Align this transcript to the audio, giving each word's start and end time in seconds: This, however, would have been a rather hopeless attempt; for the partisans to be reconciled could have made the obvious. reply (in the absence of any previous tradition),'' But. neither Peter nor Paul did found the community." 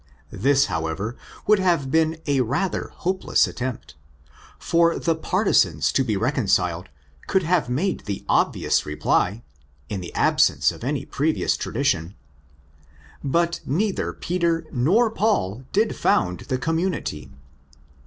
This, 0.33 0.65
however, 0.65 1.15
would 1.45 1.59
have 1.59 1.91
been 1.91 2.19
a 2.25 2.41
rather 2.41 2.89
hopeless 2.91 3.45
attempt; 3.45 3.93
for 4.57 4.97
the 4.97 5.13
partisans 5.13 5.91
to 5.91 6.03
be 6.03 6.17
reconciled 6.17 6.89
could 7.27 7.43
have 7.43 7.69
made 7.69 8.05
the 8.07 8.25
obvious. 8.27 8.83
reply 8.83 9.43
(in 9.89 10.01
the 10.01 10.11
absence 10.15 10.71
of 10.71 10.83
any 10.83 11.05
previous 11.05 11.55
tradition),'' 11.55 12.15
But. 13.39 13.59
neither 13.63 14.11
Peter 14.11 14.65
nor 14.71 15.11
Paul 15.11 15.65
did 15.71 15.95
found 15.95 16.39
the 16.47 16.57
community." 16.57 17.29